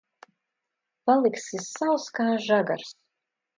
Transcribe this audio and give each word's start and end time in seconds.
Paliksi 1.09 1.61
sauss 1.67 2.09
kā 2.19 2.27
žagars. 2.49 2.93